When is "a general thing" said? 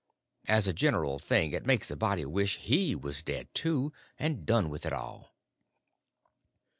0.67-1.51